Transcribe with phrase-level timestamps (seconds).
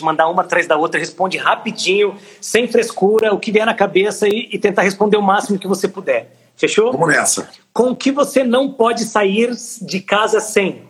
[0.00, 4.26] te mandar uma atrás da outra, responde rapidinho, sem frescura, o que vier na cabeça
[4.26, 6.34] e, e tentar responder o máximo que você puder.
[6.56, 6.92] Fechou?
[6.92, 7.48] Vamos nessa.
[7.72, 9.50] Com o que você não pode sair
[9.80, 10.82] de casa sem?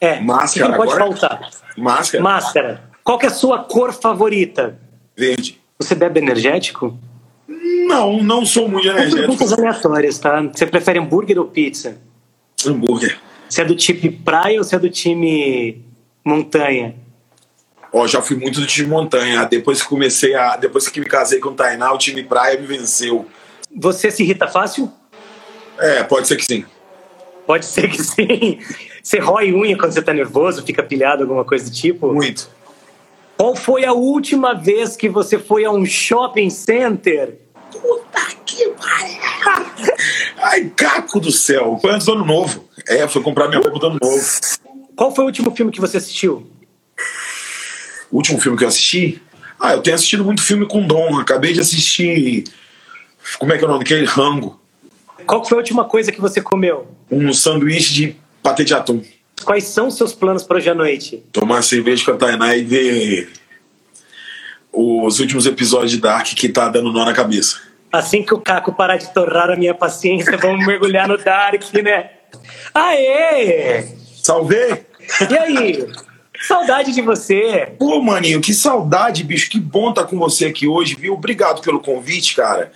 [0.00, 0.66] É, Máscara.
[0.66, 1.50] Que não pode Agora- faltar?
[1.76, 2.22] Máscara.
[2.22, 2.82] Máscara.
[3.02, 4.78] Qual é a sua cor favorita?
[5.16, 5.60] Verde.
[5.78, 6.96] Você bebe energético?
[7.48, 9.20] Não, não sou muito energético.
[9.20, 10.40] Perguntas aleatórias, tá?
[10.42, 11.96] Você prefere hambúrguer ou pizza?
[12.64, 13.18] Hambúrguer.
[13.48, 15.84] Você é do time praia ou você é do time
[16.24, 16.94] montanha?
[17.92, 19.44] Ó, já fui muito do time montanha.
[19.44, 20.56] Depois que comecei a.
[20.56, 23.26] Depois que me casei com o Tainá, o time praia me venceu.
[23.74, 24.90] Você se irrita fácil?
[25.78, 26.64] É, pode ser que sim.
[27.46, 28.58] Pode ser que sim.
[29.02, 32.12] Você rói unha quando você tá nervoso, fica pilhado, alguma coisa do tipo?
[32.12, 32.48] Muito.
[33.36, 37.38] Qual foi a última vez que você foi a um shopping center?
[37.72, 40.02] Puta que pariu.
[40.38, 41.78] Ai, caco do céu.
[41.80, 42.64] Foi antes do ano novo.
[42.86, 44.40] É, foi comprar minha roupa do ano novo.
[44.94, 46.51] Qual foi o último filme que você assistiu?
[48.12, 49.20] O último filme que eu assisti.
[49.58, 51.18] Ah, eu tenho assistido muito filme com Dom.
[51.18, 52.44] Acabei de assistir.
[53.38, 54.04] Como é que é o nome daquele?
[54.04, 54.60] Rango.
[55.26, 56.86] Qual foi a última coisa que você comeu?
[57.10, 59.02] Um sanduíche de patê de atum.
[59.44, 61.22] Quais são os seus planos para hoje à noite?
[61.32, 63.30] Tomar cerveja com a Tainá e ver
[64.72, 67.60] os últimos episódios de Dark que tá dando nó na cabeça.
[67.90, 72.10] Assim que o Caco parar de torrar a minha paciência, vamos mergulhar no Dark, né?
[72.74, 73.86] Aê!
[74.22, 74.86] Salvei!
[75.30, 75.86] E aí?
[76.46, 77.72] Saudade de você.
[77.78, 79.50] Pô, maninho, que saudade, bicho.
[79.50, 81.14] Que bom estar com você aqui hoje, viu?
[81.14, 82.72] Obrigado pelo convite, cara.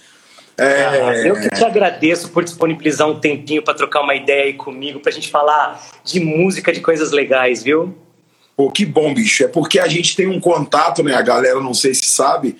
[0.58, 5.00] É, Eu que te agradeço por disponibilizar um tempinho para trocar uma ideia aí comigo,
[5.00, 7.94] pra gente falar de música, de coisas legais, viu?
[8.56, 9.44] Pô, que bom, bicho.
[9.44, 11.14] É porque a gente tem um contato, né?
[11.14, 12.56] A galera não sei se sabe,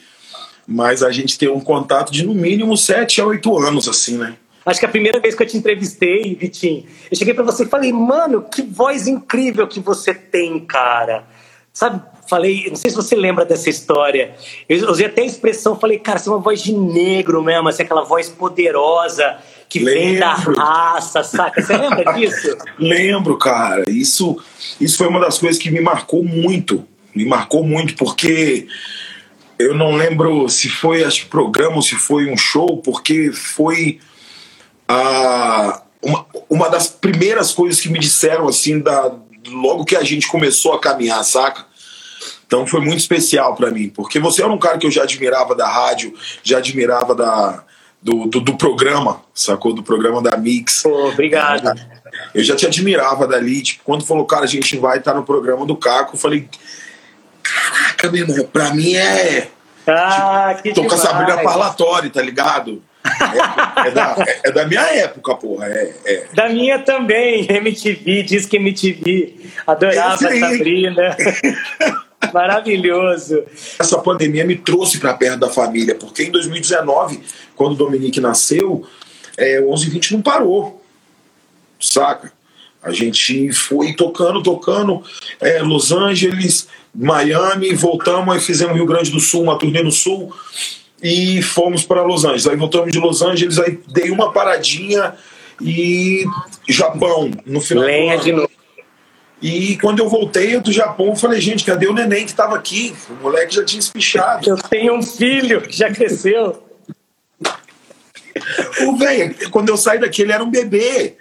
[0.66, 4.36] mas a gente tem um contato de no mínimo 7 a 8 anos, assim, né?
[4.66, 7.68] Acho que a primeira vez que eu te entrevistei, Vitinho, eu cheguei pra você e
[7.68, 11.24] falei, mano, que voz incrível que você tem, cara.
[11.72, 14.34] Sabe, falei, não sei se você lembra dessa história.
[14.68, 17.84] Eu usei até a expressão, falei, cara, você é uma voz de negro mesmo, assim,
[17.84, 20.56] aquela voz poderosa que vem da Lembro.
[20.56, 21.62] raça, saca?
[21.62, 22.56] Você lembra disso?
[22.78, 23.88] Lembro, cara.
[23.88, 24.36] Isso,
[24.80, 26.84] isso foi uma das coisas que me marcou muito.
[27.14, 28.66] Me marcou muito, porque
[29.58, 34.00] eu não lembro se foi acho, que programa ou se foi um show, porque foi
[34.88, 39.12] a, uma, uma das primeiras coisas que me disseram assim, da,
[39.48, 41.64] logo que a gente começou a caminhar, saca?
[42.46, 45.54] Então foi muito especial pra mim, porque você era um cara que eu já admirava
[45.54, 46.14] da rádio,
[46.44, 47.64] já admirava da,
[48.00, 49.72] do, do, do programa, sacou?
[49.72, 50.82] Do programa da Mix.
[50.82, 51.74] Pô, obrigado.
[52.32, 55.66] Eu já te admirava dali, tipo, quando falou, cara, a gente vai estar no programa
[55.66, 56.48] do Caco, eu falei,
[57.42, 59.48] caraca, meu irmão, pra mim é.
[59.86, 61.00] Ah, que Tô com a demais.
[61.00, 62.82] Sabrina Parlatório, tá ligado?
[63.84, 65.66] É, é da, é- da minha época, porra.
[65.66, 66.24] É, é.
[66.32, 69.34] Da minha também, MTV, diz que MTV.
[69.66, 70.18] Adorava.
[70.18, 71.16] Sabrina.
[72.32, 73.44] Maravilhoso.
[73.78, 77.20] Essa pandemia me trouxe pra perto da família, porque em 2019,
[77.54, 78.84] quando o Dominique nasceu,
[79.36, 80.82] é, o 1120 não parou,
[81.80, 82.32] saca?
[82.82, 85.02] A gente foi tocando, tocando,
[85.40, 90.32] é, Los Angeles, Miami, voltamos, aí fizemos Rio Grande do Sul, uma turnê no Sul,
[91.08, 92.46] e fomos para Los Angeles.
[92.48, 95.14] Aí voltamos de Los Angeles, aí dei uma paradinha
[95.60, 96.24] e
[96.68, 98.50] Japão, no final Lenha de novo.
[99.40, 102.94] E quando eu voltei do Japão, eu falei, gente, cadê o neném que tava aqui?
[103.10, 104.48] O moleque já tinha espichado.
[104.48, 106.62] Eu tenho um filho que já cresceu.
[108.86, 111.16] O velho, quando eu saí daqui, ele era um bebê.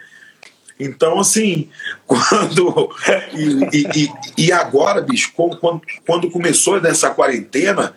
[0.80, 1.70] Então, assim,
[2.08, 2.90] quando.
[3.34, 7.96] E, e- e- e agora, bicho, quando, quando- quando começou dessa quarentena,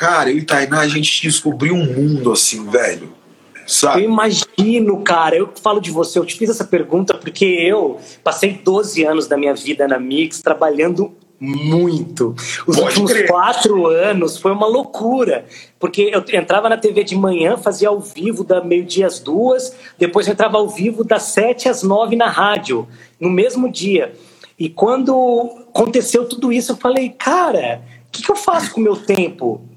[0.00, 3.12] cara, eu e Tainá, a gente descobriu um mundo, assim, velho.
[3.54, 4.02] Eu Sabe?
[4.02, 9.04] imagino, cara, eu falo de você, eu te fiz essa pergunta porque eu passei 12
[9.04, 12.34] anos da minha vida na Mix trabalhando muito.
[12.66, 13.28] Os Pode últimos crer.
[13.28, 15.44] quatro anos foi uma loucura,
[15.78, 20.26] porque eu entrava na TV de manhã, fazia ao vivo da meio-dia às duas, depois
[20.26, 22.88] eu entrava ao vivo das sete às nove na rádio,
[23.20, 24.14] no mesmo dia.
[24.58, 28.84] E quando aconteceu tudo isso, eu falei, cara, o que, que eu faço com o
[28.84, 29.69] meu tempo?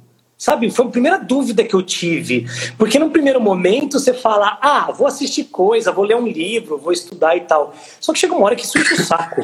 [0.44, 2.45] Sabe, foi a primeira dúvida que eu tive.
[2.78, 6.92] Porque no primeiro momento você fala, ah, vou assistir coisa, vou ler um livro, vou
[6.92, 7.74] estudar e tal.
[7.98, 9.42] Só que chega uma hora que isso enche o saco.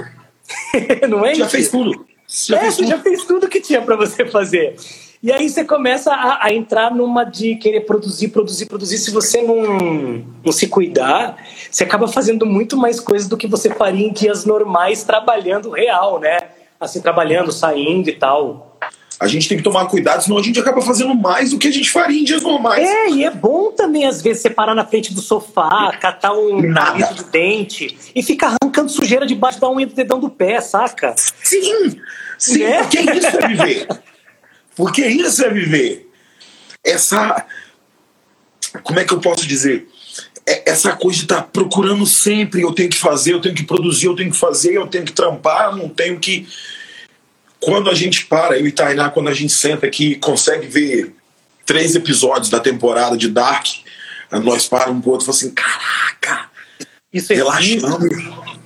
[1.07, 1.51] Não é Já isso?
[1.51, 2.05] fez tudo.
[2.27, 2.89] Já é, fez você tudo.
[2.89, 4.75] já fez tudo que tinha para você fazer.
[5.23, 8.97] E aí você começa a, a entrar numa de querer produzir, produzir, produzir.
[8.97, 11.37] Se você não, não se cuidar,
[11.71, 16.19] você acaba fazendo muito mais coisas do que você faria em dias normais trabalhando real,
[16.19, 16.39] né?
[16.77, 18.68] Assim, trabalhando, saindo e tal.
[19.19, 21.71] A gente tem que tomar cuidado, senão a gente acaba fazendo mais do que a
[21.71, 22.87] gente faria em dias normais.
[22.87, 26.73] É, e é bom também, às vezes, você parar na frente do sofá, catar um
[26.73, 31.13] palito de dente e ficar arrancando sujeira debaixo da unha do dedão do pé, saca?
[31.43, 31.99] Sim!
[32.37, 32.81] Sim, é?
[32.81, 33.87] porque isso é viver.
[34.73, 36.09] Porque isso é viver.
[36.81, 37.45] Essa.
[38.83, 39.89] Como é que eu posso dizer?
[40.47, 43.63] É, essa coisa de estar tá procurando sempre, eu tenho que fazer, eu tenho que
[43.63, 46.47] produzir, eu tenho que fazer, eu tenho que trampar, não tenho que
[47.59, 51.15] quando a gente para, eu e Tainá, quando a gente senta aqui e consegue ver
[51.65, 53.67] três episódios da temporada de Dark,
[54.31, 56.49] nós paramos um pro outro e falamos assim: caraca,
[57.11, 57.99] isso é relaxamos.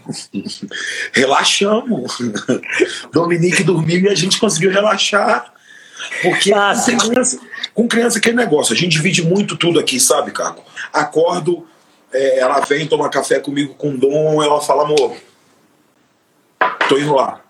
[1.11, 2.17] relaxamos.
[3.11, 5.51] Dominique dormiu e a gente conseguiu relaxar.
[6.21, 7.39] Porque ah, com, criança,
[7.73, 10.63] com criança aquele negócio, a gente divide muito tudo aqui, sabe, Caco?
[10.91, 11.65] Acordo,
[12.11, 15.15] é, ela vem tomar café comigo com Dom, ela fala, amor,
[16.89, 17.42] tô indo lá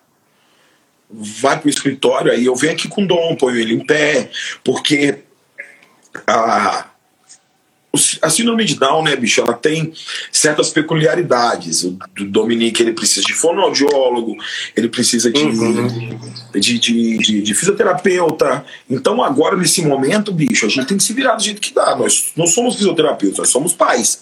[1.14, 4.30] vai para o escritório, aí eu venho aqui com o Dom, ponho ele em pé,
[4.64, 5.20] porque
[6.26, 6.88] a,
[8.22, 9.94] a síndrome de Down, né, bicho, ela tem
[10.32, 11.84] certas peculiaridades.
[11.84, 14.36] O Dominique, ele precisa de fonoaudiólogo,
[14.76, 16.18] ele precisa de, uhum.
[16.54, 18.66] de, de, de, de, fisioterapeuta.
[18.90, 21.96] Então, agora, nesse momento, bicho, a gente tem que se virar do jeito que dá.
[21.96, 24.22] Nós não somos fisioterapeutas, nós somos pais.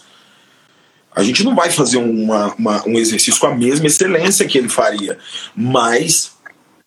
[1.15, 4.69] A gente não vai fazer uma, uma, um exercício com a mesma excelência que ele
[4.69, 5.17] faria,
[5.55, 6.31] mas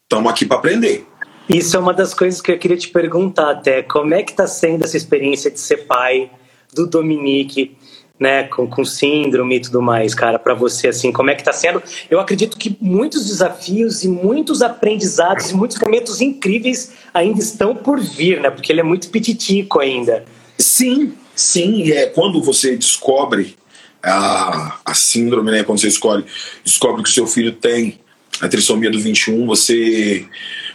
[0.04, 1.06] estamos aqui para aprender.
[1.48, 3.82] Isso é uma das coisas que eu queria te perguntar até.
[3.82, 6.30] Como é que está sendo essa experiência de ser pai
[6.74, 7.76] do Dominique,
[8.18, 11.52] né, com, com síndrome e tudo mais, cara, para você, assim, como é que está
[11.52, 11.82] sendo?
[12.08, 18.00] Eu acredito que muitos desafios e muitos aprendizados e muitos momentos incríveis ainda estão por
[18.00, 20.24] vir, né, porque ele é muito petitico ainda.
[20.58, 23.56] Sim, sim, e é quando você descobre
[24.02, 26.24] a, a síndrome, né, quando você descobre,
[26.64, 27.98] descobre que o seu filho tem
[28.40, 30.26] a trissomia do 21, você,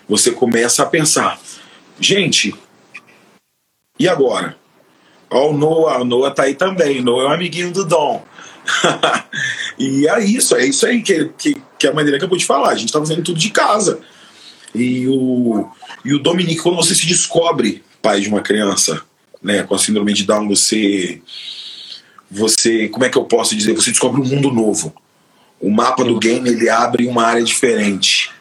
[0.07, 1.39] você começa a pensar:
[1.99, 2.53] gente,
[3.97, 4.57] e agora?
[5.29, 8.25] Ó, o Noah, o Noah tá aí também, Noah é um amiguinho do Dom.
[9.77, 12.45] e é isso, é isso aí que, que, que é a maneira que eu te
[12.45, 12.69] falar.
[12.69, 13.99] A gente tá fazendo tudo de casa.
[14.73, 15.67] E o,
[16.05, 19.01] e o Dominique, quando você se descobre pai de uma criança
[19.41, 21.21] né, com a síndrome de Down, você,
[22.29, 23.73] você, como é que eu posso dizer?
[23.73, 24.93] Você descobre um mundo novo
[25.59, 28.31] o mapa do game ele abre uma área diferente.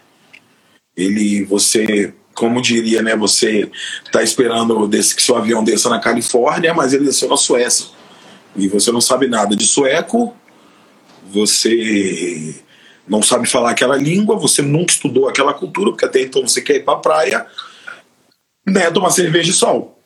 [0.97, 3.17] Ele, você, como diria, né?
[3.17, 3.71] Você
[4.05, 7.87] está esperando desse, que seu avião desça na Califórnia, mas ele desceu na Suécia.
[8.57, 10.35] E você não sabe nada de sueco,
[11.31, 12.55] você
[13.07, 16.77] não sabe falar aquela língua, você nunca estudou aquela cultura, porque até então você quer
[16.77, 17.47] ir para a praia,
[18.67, 19.99] né, tomar cerveja e sol.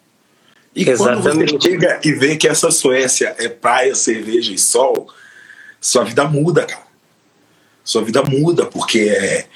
[0.74, 1.22] E Exatamente.
[1.22, 5.08] quando você chega e vê que essa Suécia é praia, cerveja e sol,
[5.80, 6.91] sua vida muda, cara
[7.84, 9.46] sua vida muda, porque é,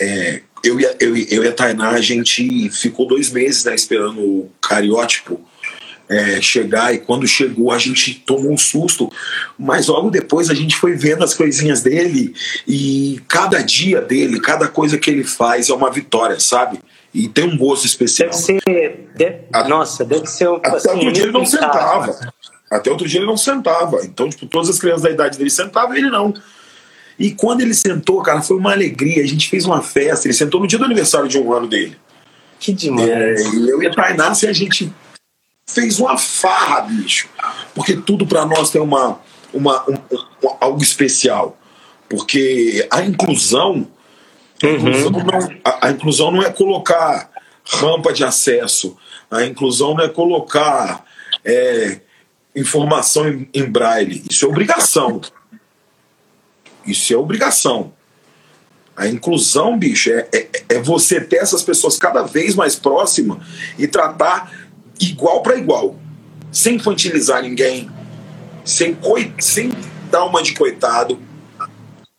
[0.00, 3.74] é, eu, e a, eu, eu e a Tainá, a gente ficou dois meses né,
[3.74, 5.40] esperando o cariótipo
[6.08, 9.10] é, chegar, e quando chegou a gente tomou um susto,
[9.58, 12.34] mas logo depois a gente foi vendo as coisinhas dele,
[12.66, 16.78] e cada dia dele, cada coisa que ele faz é uma vitória, sabe?
[17.12, 18.28] E tem um gosto especial.
[18.30, 19.10] Deve ser.
[19.14, 20.48] Deve, a, nossa, deve ser.
[20.48, 22.32] Até assim, outro dia ele não sentava.
[22.68, 24.04] Até outro dia ele não sentava.
[24.04, 26.34] Então, tipo, todas as crianças da idade dele sentavam ele não.
[27.18, 29.22] E quando ele sentou, cara, foi uma alegria.
[29.22, 30.26] A gente fez uma festa.
[30.26, 31.96] Ele sentou no dia do aniversário de um ano dele.
[32.58, 33.08] Que demais.
[33.08, 33.34] É,
[33.70, 34.92] eu e a Tainá, assim, a gente
[35.66, 37.28] fez uma farra, bicho.
[37.74, 39.20] Porque tudo para nós tem uma,
[39.52, 41.58] uma, um, um, algo especial.
[42.08, 43.88] Porque a inclusão,
[44.62, 44.76] a, uhum.
[44.76, 47.30] inclusão não, a, a inclusão não é colocar
[47.64, 48.96] rampa de acesso.
[49.30, 51.04] A inclusão não é colocar
[51.44, 52.00] é,
[52.54, 54.24] informação em, em braille.
[54.30, 55.20] Isso é obrigação.
[56.86, 57.92] Isso é obrigação.
[58.96, 63.38] A inclusão, bicho, é, é, é você ter essas pessoas cada vez mais próximas
[63.76, 64.52] e tratar
[65.00, 65.98] igual para igual.
[66.52, 67.90] Sem infantilizar ninguém,
[68.64, 69.72] sem, coi sem
[70.10, 71.20] dar uma de coitado.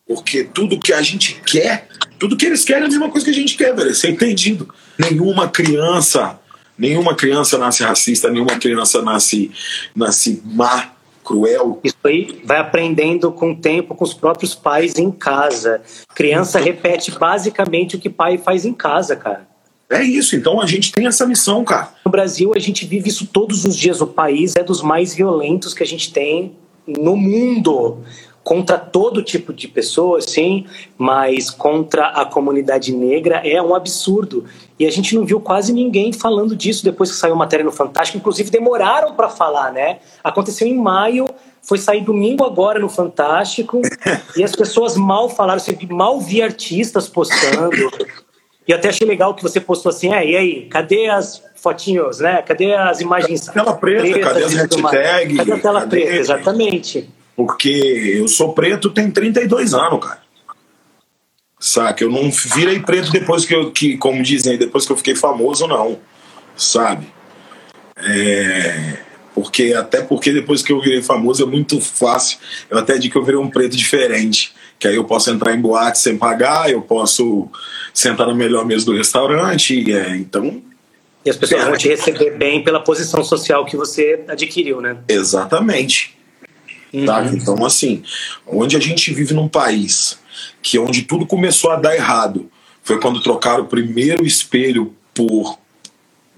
[0.06, 1.88] Porque tudo que a gente quer,
[2.20, 3.96] tudo que eles querem é a mesma coisa que a gente quer, velho.
[3.96, 4.72] Ser entendido.
[5.00, 6.38] Nenhuma criança,
[6.78, 9.50] nenhuma criança nasce racista, nenhuma criança nasce,
[9.96, 10.95] nasce má
[11.26, 11.80] cruel.
[11.84, 15.82] Isso aí vai aprendendo com o tempo com os próprios pais em casa.
[16.14, 19.48] Criança repete basicamente o que pai faz em casa, cara.
[19.90, 21.90] É isso, então a gente tem essa missão, cara.
[22.06, 24.02] No Brasil, a gente vive isso todos os dias.
[24.02, 26.54] O país é dos mais violentos que a gente tem
[26.88, 28.00] no mundo
[28.46, 34.46] contra todo tipo de pessoa, sim, mas contra a comunidade negra é um absurdo.
[34.78, 37.72] E a gente não viu quase ninguém falando disso depois que saiu a matéria no
[37.72, 38.20] Fantástico.
[38.20, 39.98] Inclusive, demoraram para falar, né?
[40.24, 41.28] Aconteceu em maio,
[41.60, 43.82] foi sair domingo agora no Fantástico,
[44.38, 47.92] e as pessoas mal falaram, você mal vi artistas postando.
[48.68, 52.44] E até achei legal que você postou assim, é, e aí, cadê as fotinhos, né?
[52.44, 53.50] Cadê as imagens?
[53.50, 55.38] Cadê a tela preta, cadê as hashtags?
[55.38, 56.02] Cadê a tela cadê...
[56.02, 57.10] preta, exatamente.
[57.36, 57.70] Porque
[58.18, 60.24] eu sou preto tem 32 anos, cara.
[61.60, 62.04] Saca?
[62.04, 65.68] Eu não virei preto depois que eu, que, como dizem, depois que eu fiquei famoso,
[65.68, 66.00] não.
[66.56, 67.08] Sabe?
[67.98, 69.00] É,
[69.34, 72.38] porque até porque depois que eu virei famoso é muito fácil.
[72.70, 74.54] Eu até digo que eu virei um preto diferente.
[74.78, 77.50] Que aí eu posso entrar em boate sem pagar, eu posso
[77.94, 79.92] sentar na melhor mesa do restaurante.
[79.92, 80.62] É, então.
[81.26, 84.98] E as pessoas é, vão te receber bem pela posição social que você adquiriu, né?
[85.08, 86.15] Exatamente.
[86.96, 87.06] Uhum.
[87.06, 87.26] Tá?
[87.26, 88.04] Então, assim,
[88.48, 90.18] onde a gente vive num país
[90.62, 92.50] que onde tudo começou a dar errado
[92.84, 95.58] foi quando trocaram o primeiro espelho por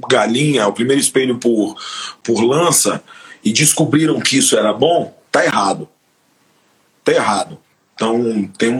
[0.08, 1.76] galinha, o primeiro espelho por,
[2.24, 3.04] por lança,
[3.44, 5.88] e descobriram que isso era bom, tá errado.
[7.04, 7.58] Tá errado.
[7.94, 8.80] Então, tem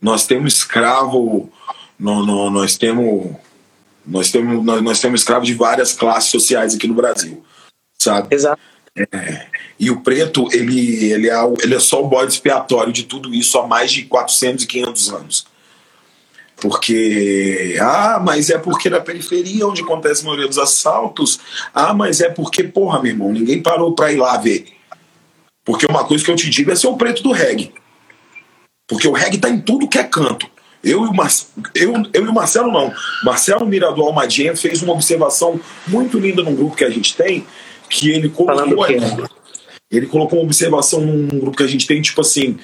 [0.00, 1.50] nós temos escravo,
[1.98, 3.36] nós, nós temos.
[4.06, 7.44] Nós temos, nós, nós temos escravos de várias classes sociais aqui no Brasil,
[7.98, 8.34] sabe?
[8.34, 8.60] Exato.
[9.12, 9.46] É,
[9.78, 13.58] e o preto, ele, ele, é, ele é só o bode expiatório de tudo isso
[13.58, 15.46] há mais de 400 e 500 anos.
[16.60, 21.38] Porque, ah, mas é porque na periferia onde acontece a maioria dos assaltos.
[21.72, 24.66] Ah, mas é porque, porra, meu irmão, ninguém parou pra ir lá ver.
[25.64, 27.72] Porque uma coisa que eu te digo é ser o preto do reggae.
[28.88, 30.50] Porque o reggae tá em tudo que é canto.
[30.82, 31.28] Eu e o, Mar...
[31.74, 32.92] eu, eu e o Marcelo não.
[33.22, 37.46] Marcelo Mirador Almadien fez uma observação muito linda num grupo que a gente tem,
[37.88, 38.86] que ele colocou.
[39.90, 42.58] Ele colocou uma observação num grupo que a gente tem, tipo assim.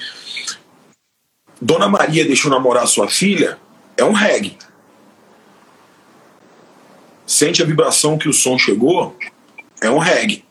[1.59, 3.57] Dona Maria deixou namorar sua filha,
[3.97, 4.57] é um reggae.
[7.25, 9.17] Sente a vibração que o som chegou,
[9.81, 10.45] é um reggae.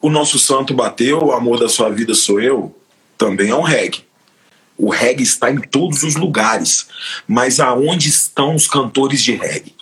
[0.00, 2.76] O nosso santo bateu, o amor da sua vida sou eu,
[3.16, 4.04] também é um reggae.
[4.76, 6.88] O reggae está em todos os lugares.
[7.26, 9.73] Mas aonde estão os cantores de reggae?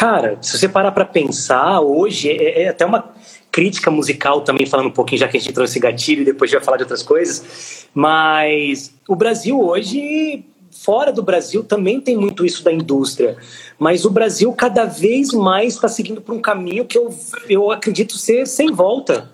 [0.00, 3.12] Cara, se você parar para pensar, hoje é, é, até uma
[3.52, 6.62] crítica musical também, falando um pouquinho, já que a gente trouxe gatilho e depois vai
[6.62, 7.86] falar de outras coisas.
[7.92, 13.36] Mas o Brasil hoje, fora do Brasil, também tem muito isso da indústria.
[13.78, 17.14] Mas o Brasil cada vez mais está seguindo por um caminho que eu,
[17.46, 19.30] eu acredito ser sem volta.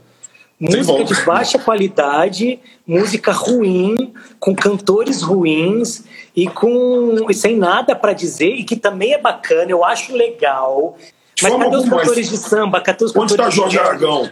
[0.59, 8.15] Música de baixa qualidade, música ruim, com cantores ruins e com e sem nada para
[8.15, 10.97] dizer e que também é bacana, eu acho legal.
[11.43, 12.81] Mas cadê os cantores de samba?
[12.81, 14.31] Cadê os Onde está Jorge Aragão?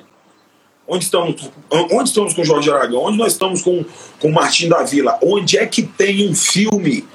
[0.89, 3.03] Onde estamos, onde estamos com Jorge Aragão?
[3.03, 3.85] Onde nós estamos com,
[4.19, 5.19] com Martim da Vila?
[5.23, 7.07] Onde é que tem um filme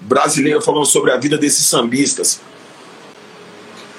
[0.00, 2.40] brasileiro falando sobre a vida desses sambistas?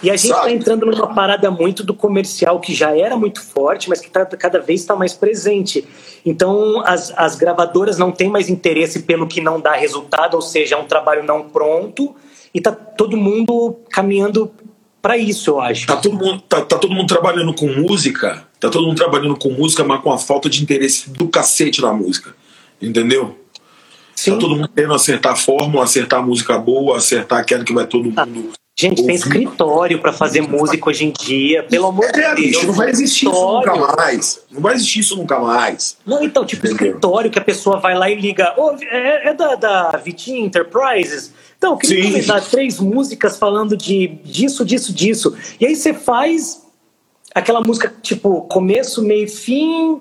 [0.01, 3.89] E a gente está entrando numa parada muito do comercial que já era muito forte,
[3.89, 5.87] mas que tá, cada vez está mais presente.
[6.25, 10.75] Então, as, as gravadoras não têm mais interesse pelo que não dá resultado, ou seja,
[10.75, 12.15] é um trabalho não pronto,
[12.53, 14.51] e tá todo mundo caminhando
[15.01, 15.87] para isso, eu acho.
[15.87, 19.49] Tá todo, mundo, tá, tá todo mundo trabalhando com música, tá todo mundo trabalhando com
[19.49, 22.35] música, mas com a falta de interesse do cacete na música.
[22.79, 23.35] Entendeu?
[24.15, 24.33] Sim.
[24.33, 27.87] Tá todo mundo querendo acertar a fórmula, acertar a música boa, acertar aquela que vai
[27.87, 28.19] todo mundo.
[28.53, 32.63] Ah Gente, tem escritório para fazer música hoje em dia, pelo amor de é, Deus.
[32.63, 33.71] Não vai existir escritório.
[33.71, 34.39] isso nunca mais.
[34.51, 35.97] Não vai existir isso nunca mais.
[36.05, 36.89] Não, então, tipo, Entendeu?
[36.89, 38.53] escritório que a pessoa vai lá e liga.
[38.55, 41.33] Oh, é, é da, da Vitinho Enterprises?
[41.57, 45.35] Então, eu queria comentar três músicas falando de disso, disso, disso.
[45.59, 46.61] E aí você faz
[47.33, 49.99] aquela música, tipo, começo, meio, fim,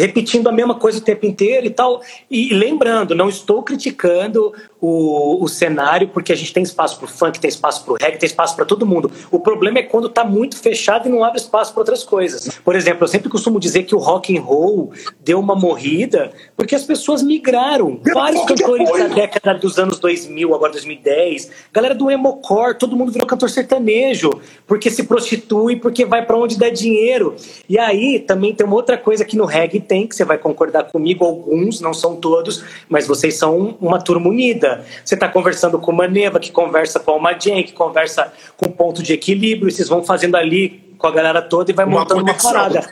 [0.00, 2.00] repetindo a mesma coisa o tempo inteiro e tal.
[2.30, 7.08] E lembrando, não estou criticando o, o cenário, porque a gente tem espaço para o
[7.08, 9.10] funk, tem espaço para o reggae, tem espaço para todo mundo.
[9.30, 12.58] O problema é quando está muito fechado e não abre espaço para outras coisas.
[12.64, 16.74] Por exemplo, eu sempre costumo dizer que o rock and roll deu uma morrida porque
[16.74, 18.00] as pessoas migraram.
[18.14, 23.26] Vários cantores da década dos anos 2000, agora 2010, galera do emocore, todo mundo virou
[23.26, 24.30] cantor sertanejo,
[24.66, 27.36] porque se prostitui, porque vai para onde dá dinheiro.
[27.68, 30.84] E aí também tem uma outra coisa que no reggae tem, que você vai concordar
[30.84, 34.84] comigo, alguns, não são todos, mas vocês são uma turma unida.
[35.04, 39.02] Você está conversando com uma Neva, que conversa com uma Jen, que conversa com ponto
[39.02, 42.20] de equilíbrio, e vocês vão fazendo ali com a galera toda e vai uma montando
[42.20, 42.52] conexão.
[42.52, 42.88] uma parada.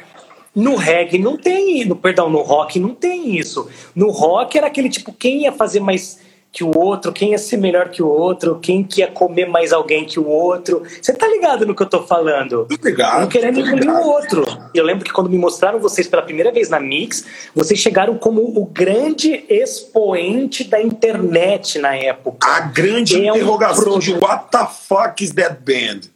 [0.52, 3.68] No reggae não tem, no perdão, no rock não tem isso.
[3.94, 6.18] No rock era aquele tipo, quem ia fazer mais
[6.50, 9.72] que o outro, quem ia ser melhor que o outro, quem que ia comer mais
[9.72, 10.82] alguém que o outro.
[11.00, 12.66] Você tá ligado no que eu tô falando?
[12.72, 13.20] Obrigado.
[13.20, 14.44] Não querendo engolir o outro.
[14.74, 17.24] Eu lembro que quando me mostraram vocês pela primeira vez na Mix,
[17.54, 22.46] vocês chegaram como o grande expoente da internet na época.
[22.48, 23.98] A grande é interrogação um...
[23.98, 26.08] de what the fuck is that band?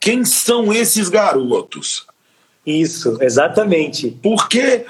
[0.00, 2.06] Quem são esses garotos?
[2.66, 4.18] Isso, exatamente.
[4.22, 4.84] Porque,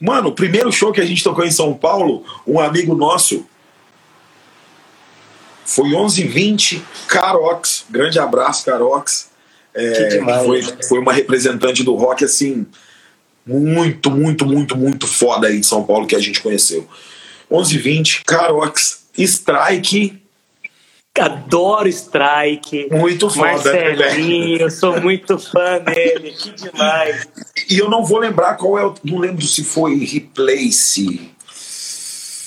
[0.00, 3.44] mano, o primeiro show que a gente tocou em São Paulo, um amigo nosso
[5.66, 9.28] Foi 11h20, Carox, grande abraço, Carox.
[9.74, 12.64] É, foi, foi uma representante do rock, assim,
[13.44, 16.88] muito, muito, muito, muito foda aí de São Paulo que a gente conheceu.
[17.50, 20.22] 11h20, Carox, Strike.
[21.18, 22.88] Adoro Strike.
[22.90, 27.26] Muito foda, né, Marcelinho, né, sou muito fã dele, que demais.
[27.68, 31.35] E eu não vou lembrar qual é, o, não lembro se foi Replace.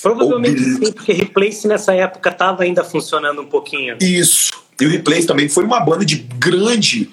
[0.02, 0.86] Provavelmente Ou...
[0.86, 3.96] sim, porque Replace nessa época estava ainda funcionando um pouquinho.
[4.00, 4.52] Isso.
[4.80, 7.10] E o Replace também foi uma banda de grande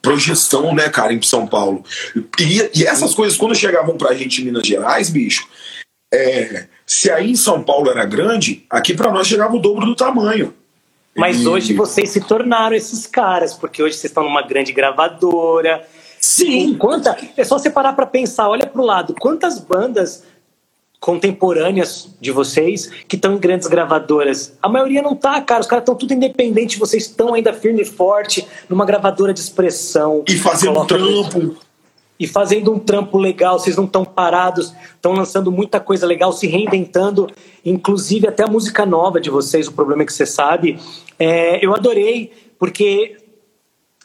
[0.00, 1.84] projeção, né, cara, em São Paulo.
[2.38, 5.46] E, e essas coisas, quando chegavam pra gente em Minas Gerais, bicho,
[6.12, 9.94] é, se aí em São Paulo era grande, aqui para nós chegava o dobro do
[9.94, 10.54] tamanho.
[11.14, 11.48] Mas e...
[11.48, 15.86] hoje vocês se tornaram esses caras, porque hoje vocês estão numa grande gravadora.
[16.18, 16.74] Sim.
[16.74, 20.24] Quanta, é só você parar para pensar, olha pro lado, quantas bandas
[21.00, 24.56] contemporâneas de vocês que estão em grandes gravadoras.
[24.62, 25.62] A maioria não tá, cara.
[25.62, 30.22] Os caras estão tudo independente, vocês estão ainda firme e forte numa gravadora de expressão.
[30.28, 31.56] E fazendo um trampo.
[32.18, 36.46] E fazendo um trampo legal, vocês não estão parados, estão lançando muita coisa legal, se
[36.46, 37.26] reinventando,
[37.64, 40.78] inclusive até a música nova de vocês, o problema é que você sabe.
[41.18, 43.16] É, eu adorei, porque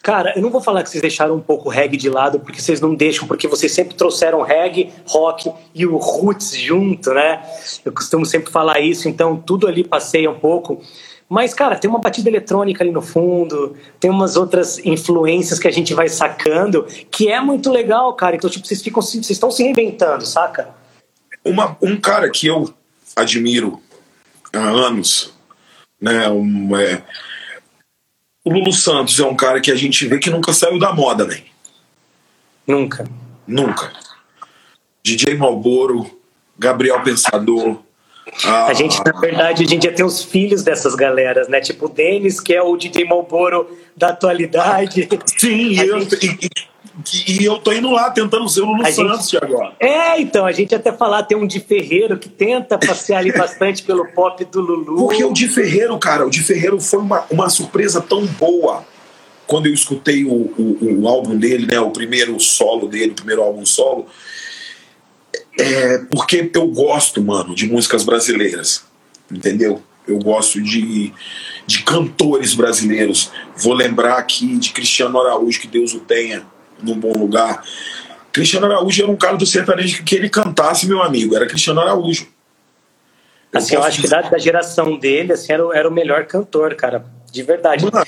[0.05, 2.61] Cara, eu não vou falar que vocês deixaram um pouco o reggae de lado, porque
[2.61, 7.43] vocês não deixam, porque vocês sempre trouxeram reggae, rock e o roots junto, né?
[7.83, 10.79] Eu costumo sempre falar isso, então tudo ali passeia um pouco.
[11.27, 15.71] Mas, cara, tem uma batida eletrônica ali no fundo, tem umas outras influências que a
[15.71, 18.35] gente vai sacando, que é muito legal, cara.
[18.35, 20.69] Então, tipo, vocês ficam, vocês estão se reinventando, saca?
[21.43, 22.71] Uma, um cara que eu
[23.15, 23.81] admiro
[24.53, 25.33] há anos,
[25.99, 26.29] né?
[26.29, 27.01] Um, é,
[28.45, 31.25] o Lulu Santos é um cara que a gente vê que nunca saiu da moda,
[31.25, 31.41] né?
[32.65, 33.09] Nunca.
[33.47, 33.91] Nunca.
[35.03, 36.09] DJ Malboro,
[36.57, 37.79] Gabriel Pensador.
[38.43, 41.59] A, a gente, na verdade, a gente já tem os filhos dessas galeras, né?
[41.59, 45.09] Tipo o Denis, que é o DJ Malboro da atualidade.
[45.37, 46.37] Sim, eu, gente...
[46.43, 46.49] e,
[47.27, 49.43] e eu tô indo lá tentando ser o Lulu a Santos gente...
[49.43, 49.73] agora.
[49.79, 53.83] É, então, a gente até falar, tem um de Ferreiro que tenta passear ali bastante
[53.83, 54.95] pelo pop do Lulu.
[54.95, 58.85] Porque o de Ferreiro, cara, o de Ferreiro foi uma, uma surpresa tão boa
[59.45, 61.79] quando eu escutei o, o, o álbum dele, né?
[61.79, 64.05] O primeiro solo dele, o primeiro álbum solo.
[65.59, 68.85] É, porque eu gosto, mano, de músicas brasileiras,
[69.29, 69.81] entendeu?
[70.07, 71.11] Eu gosto de,
[71.67, 73.31] de cantores brasileiros.
[73.57, 76.45] Vou lembrar aqui de Cristiano Araújo, que Deus o tenha
[76.81, 77.63] num bom lugar.
[78.31, 82.27] Cristiano Araújo era um cara do sertanejo que ele cantasse, meu amigo, era Cristiano Araújo.
[83.53, 86.75] Eu assim, eu acho que da, da, geração dele, assim, era, era o melhor cantor,
[86.75, 87.85] cara, de verdade.
[87.85, 88.05] Mano,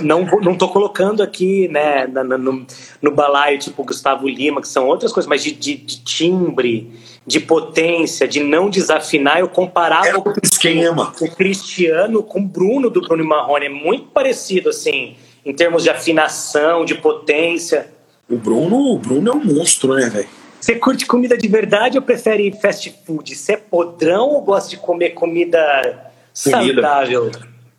[0.00, 2.66] não, não, não tô colocando aqui, né, no, no,
[3.02, 6.90] no, balaio tipo Gustavo Lima, que são outras coisas, mas de, de, de timbre,
[7.26, 11.12] de potência, de não desafinar, eu comparava era o esquema.
[11.20, 15.90] o Cristiano com o Bruno do Bruno Marrone, é muito parecido, assim, em termos de
[15.90, 17.97] afinação, de potência.
[18.28, 20.28] O Bruno, o Bruno é um monstro, né, velho?
[20.60, 23.34] Você curte comida de verdade ou prefere fast food?
[23.34, 26.12] Você é podrão ou gosta de comer comida,
[26.44, 26.82] comida.
[26.82, 27.30] saudável?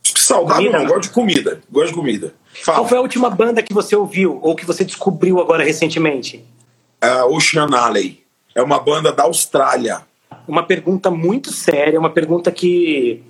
[0.03, 0.79] Saudável comida?
[0.79, 1.62] não, gosto de comida.
[1.69, 2.33] Gosto de comida.
[2.63, 2.79] Fala.
[2.79, 6.43] Qual foi a última banda que você ouviu ou que você descobriu agora recentemente?
[7.03, 8.23] Uh, Ocean Alley.
[8.55, 10.01] É uma banda da Austrália.
[10.47, 13.21] Uma pergunta muito séria, uma pergunta que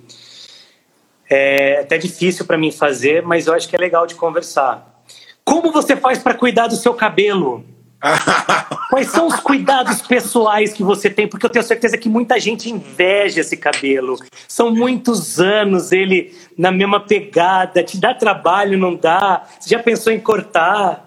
[1.28, 4.99] é até difícil para mim fazer, mas eu acho que é legal de conversar.
[5.44, 7.64] Como você faz para cuidar do seu cabelo?
[8.90, 11.28] Quais são os cuidados pessoais que você tem?
[11.28, 14.18] Porque eu tenho certeza que muita gente inveja esse cabelo.
[14.48, 17.82] São muitos anos ele na mesma pegada.
[17.82, 19.46] Te dá trabalho, não dá?
[19.58, 21.06] Você já pensou em cortar?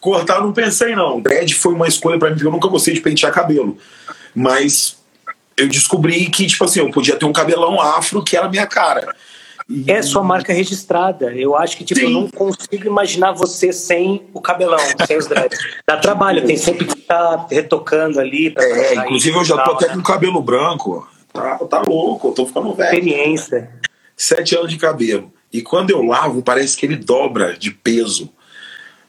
[0.00, 1.20] Cortar não pensei não.
[1.20, 3.76] Dread foi uma escolha para mim, porque eu nunca gostei de pentear cabelo.
[4.34, 4.98] Mas
[5.56, 8.66] eu descobri que, tipo assim, eu podia ter um cabelão afro que era a minha
[8.66, 9.14] cara.
[9.86, 11.30] É sua marca registrada.
[11.34, 12.06] Eu acho que, tipo, Sim.
[12.06, 15.58] eu não consigo imaginar você sem o cabelão, sem os dreads.
[15.86, 18.54] Dá trabalho, tem sempre que estar tá retocando ali.
[18.56, 19.94] é, inclusive eu já tô até né?
[19.94, 21.06] com cabelo branco.
[21.32, 22.94] Tá, tá louco, eu tô ficando velho.
[22.94, 23.70] Experiência.
[24.16, 25.30] Sete anos de cabelo.
[25.52, 28.30] E quando eu lavo, parece que ele dobra de peso.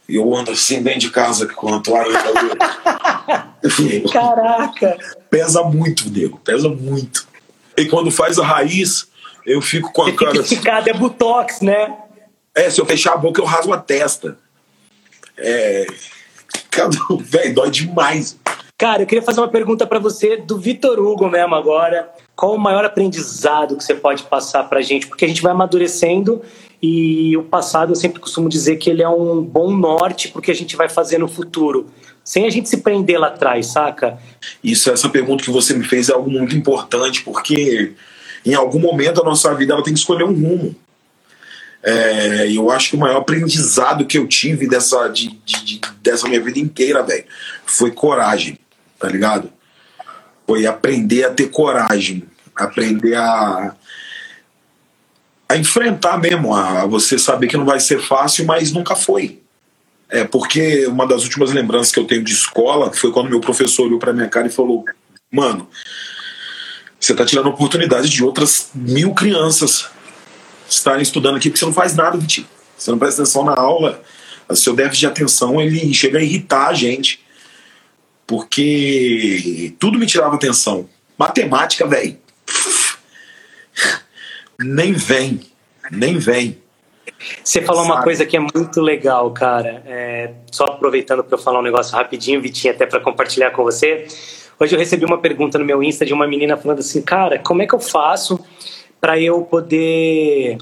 [0.09, 2.19] E eu ando assim dentro de casa com a toalha
[4.11, 4.97] Caraca!
[5.29, 7.27] Pesa muito, nego, pesa muito.
[7.77, 9.07] E quando faz a raiz,
[9.45, 10.43] eu fico com a Você cara.
[10.43, 10.89] Fica assim.
[10.89, 11.95] é botox, né?
[12.55, 14.37] É, se eu fechar a boca, eu rasgo a testa.
[15.37, 15.85] É.
[17.21, 18.37] Velho, dói demais.
[18.77, 22.09] Cara, eu queria fazer uma pergunta para você do Vitor Hugo mesmo agora.
[22.35, 25.07] Qual o maior aprendizado que você pode passar pra gente?
[25.07, 26.41] Porque a gente vai amadurecendo
[26.81, 30.55] e o passado eu sempre costumo dizer que ele é um bom norte porque a
[30.55, 31.87] gente vai fazer no futuro.
[32.23, 34.17] Sem a gente se prender lá atrás, saca?
[34.63, 37.93] Isso, essa pergunta que você me fez é algo muito importante, porque
[38.45, 40.75] Em algum momento da nossa vida ela tem que escolher um rumo.
[41.81, 46.27] É, eu acho que o maior aprendizado que eu tive dessa, de, de, de, dessa
[46.27, 47.23] minha vida inteira, velho,
[47.65, 48.57] foi coragem,
[48.99, 49.51] tá ligado?
[50.45, 52.23] Foi aprender a ter coragem,
[52.55, 53.75] aprender a,
[55.47, 59.41] a enfrentar mesmo, a, a você saber que não vai ser fácil, mas nunca foi.
[60.09, 63.85] É porque uma das últimas lembranças que eu tenho de escola foi quando meu professor
[63.85, 64.83] olhou para minha cara e falou:
[65.31, 65.69] Mano,
[66.99, 69.89] você tá tirando a oportunidade de outras mil crianças
[70.67, 72.47] estarem estudando aqui porque você não faz nada, Vitinho.
[72.77, 74.01] Você não presta atenção na aula.
[74.47, 77.23] O seu déficit de atenção ele chega a irritar a gente.
[78.27, 80.87] Porque tudo me tirava atenção.
[81.17, 82.17] Matemática, velho.
[84.59, 85.41] Nem vem.
[85.91, 86.57] Nem vem.
[87.43, 89.81] Você falou uma coisa que é muito legal, cara.
[89.85, 94.07] É, só aproveitando para eu falar um negócio rapidinho, Vitinho, até para compartilhar com você.
[94.61, 97.61] Hoje eu recebi uma pergunta no meu Insta de uma menina falando assim, cara, como
[97.61, 98.37] é que eu faço
[98.99, 100.57] para eu poder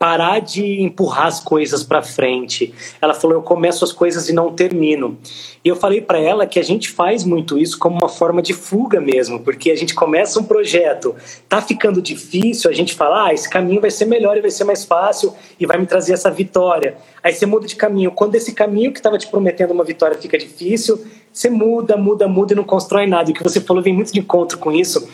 [0.00, 2.72] parar de empurrar as coisas para frente.
[3.02, 5.18] Ela falou: eu começo as coisas e não termino.
[5.62, 8.54] E eu falei para ela que a gente faz muito isso como uma forma de
[8.54, 11.14] fuga mesmo, porque a gente começa um projeto,
[11.46, 14.64] tá ficando difícil, a gente fala: ah, esse caminho vai ser melhor e vai ser
[14.64, 16.96] mais fácil e vai me trazer essa vitória.
[17.22, 18.10] Aí você muda de caminho.
[18.10, 20.98] Quando esse caminho que estava te prometendo uma vitória fica difícil,
[21.32, 23.30] você muda, muda, muda e não constrói nada.
[23.30, 25.08] E o que você falou vem muito de encontro com isso,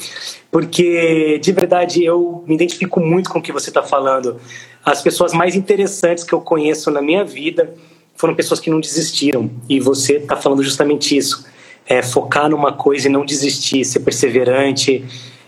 [0.50, 4.40] porque de verdade eu me identifico muito com o que você está falando.
[4.84, 7.74] As pessoas mais interessantes que eu conheço na minha vida
[8.14, 9.50] foram pessoas que não desistiram.
[9.68, 11.44] E você está falando justamente isso.
[11.86, 15.04] É focar numa coisa e não desistir, ser perseverante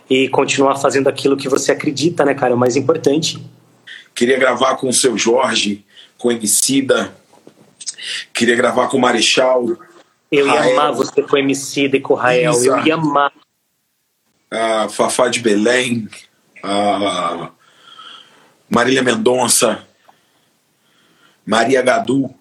[0.08, 2.52] e continuar fazendo aquilo que você acredita, né, cara?
[2.52, 3.42] É o mais importante.
[4.14, 5.84] Queria gravar com o seu Jorge,
[6.16, 7.12] com Emicida.
[8.32, 9.76] Queria gravar com o Marechal.
[10.30, 12.52] Eu ia amar você com Emicida e com o Rael.
[12.62, 13.32] Eu ia amar.
[14.50, 16.08] A Fafá de Belém.
[16.62, 17.50] A
[18.68, 19.86] Marília Mendonça,
[21.46, 22.34] Maria Gadu.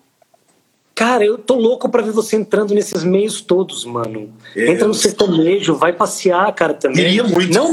[0.93, 4.33] Cara, eu tô louco para ver você entrando nesses meios todos, mano.
[4.55, 6.97] É, Entra no sertanejo, vai passear, cara, também.
[6.97, 7.53] Queria muito.
[7.53, 7.71] Não,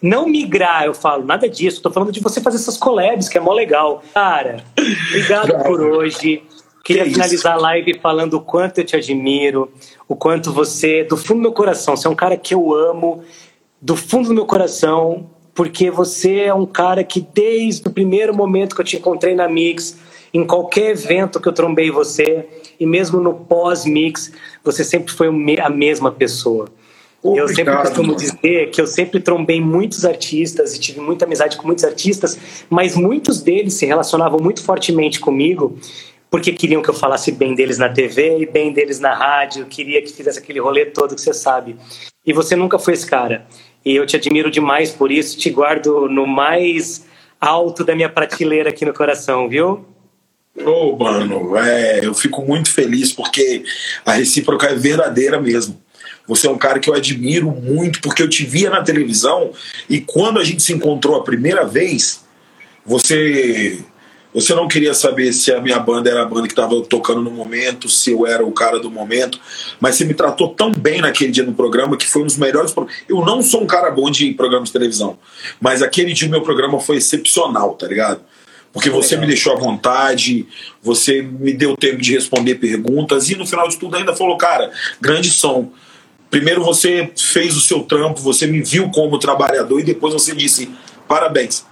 [0.00, 1.82] não migrar, eu falo, nada disso.
[1.82, 4.02] Tô falando de você fazer essas collabs, que é mó legal.
[4.14, 4.64] Cara,
[5.10, 6.42] obrigado por hoje.
[6.86, 9.68] Queria que finalizar a live falando o quanto eu te admiro,
[10.06, 13.24] o quanto você, do fundo do meu coração, você é um cara que eu amo,
[13.82, 18.76] do fundo do meu coração, porque você é um cara que desde o primeiro momento
[18.76, 19.98] que eu te encontrei na Mix,
[20.32, 22.46] em qualquer evento que eu trombei você,
[22.78, 24.30] e mesmo no pós-Mix,
[24.62, 25.26] você sempre foi
[25.60, 26.68] a mesma pessoa.
[27.20, 28.18] Obrigado, eu sempre costumo mano.
[28.18, 32.38] dizer que eu sempre trombei muitos artistas e tive muita amizade com muitos artistas,
[32.70, 35.76] mas muitos deles se relacionavam muito fortemente comigo
[36.36, 40.02] porque queriam que eu falasse bem deles na TV e bem deles na rádio, queria
[40.02, 41.76] que fizesse aquele rolê todo que você sabe.
[42.26, 43.46] E você nunca foi esse cara.
[43.82, 47.06] E eu te admiro demais por isso, te guardo no mais
[47.40, 49.86] alto da minha prateleira aqui no coração, viu?
[50.62, 53.64] Ô, oh, mano, é, eu fico muito feliz porque
[54.04, 55.80] a recíproca é verdadeira mesmo.
[56.28, 59.52] Você é um cara que eu admiro muito porque eu te via na televisão
[59.88, 62.26] e quando a gente se encontrou a primeira vez,
[62.84, 63.82] você
[64.36, 67.30] você não queria saber se a minha banda era a banda que estava tocando no
[67.30, 69.40] momento, se eu era o cara do momento,
[69.80, 72.74] mas você me tratou tão bem naquele dia no programa que foi um dos melhores.
[73.08, 75.18] Eu não sou um cara bom de programa de televisão,
[75.58, 78.20] mas aquele dia o meu programa foi excepcional, tá ligado?
[78.74, 79.20] Porque você Legal.
[79.22, 80.46] me deixou à vontade,
[80.82, 84.70] você me deu tempo de responder perguntas e no final de tudo ainda falou, cara,
[85.00, 85.72] grande som.
[86.28, 90.68] Primeiro você fez o seu trampo, você me viu como trabalhador e depois você disse
[91.08, 91.64] parabéns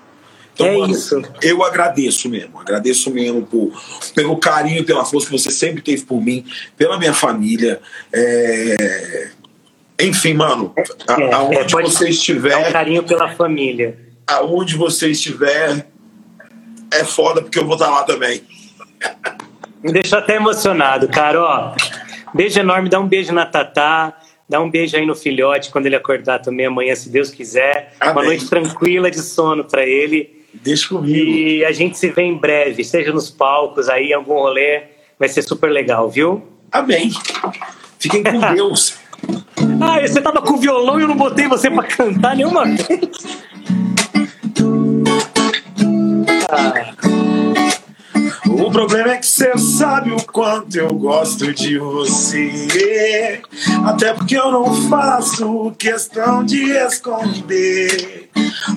[0.54, 1.20] então, é mano, isso.
[1.42, 3.72] Eu agradeço mesmo, agradeço mesmo por,
[4.14, 6.44] pelo carinho pela força que você sempre teve por mim,
[6.76, 7.80] pela minha família.
[8.12, 9.30] É...
[10.00, 12.52] Enfim, mano, é, aonde é, você estiver.
[12.52, 13.98] É um carinho pela família.
[14.26, 15.86] Aonde você estiver,
[16.92, 18.42] é foda porque eu vou estar lá também.
[19.82, 21.40] Me deixou até emocionado, cara.
[21.40, 21.74] Ó,
[22.32, 24.16] beijo enorme, dá um beijo na Tatá.
[24.48, 27.94] Dá um beijo aí no filhote quando ele acordar também amanhã, se Deus quiser.
[27.98, 28.12] Amém.
[28.12, 30.43] Uma noite tranquila de sono para ele.
[30.62, 31.16] Deixa comigo.
[31.16, 34.82] E a gente se vê em breve, seja nos palcos aí, em algum rolê.
[35.18, 36.42] Vai ser super legal, viu?
[36.72, 37.10] Amém.
[37.98, 38.96] Fiquem com Deus.
[39.80, 42.88] ah, você tava com violão e eu não botei você para cantar nenhuma vez.
[46.50, 46.93] ah.
[48.46, 53.40] O problema é que você sabe o quanto eu gosto de você.
[53.84, 58.28] Até porque eu não faço questão de esconder.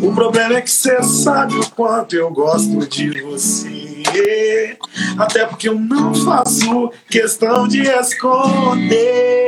[0.01, 4.77] O problema é que você sabe o quanto eu gosto de você.
[5.17, 9.47] Até porque eu não faço questão de esconder.